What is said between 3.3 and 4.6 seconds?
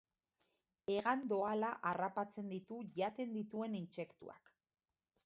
dituen intsektuak.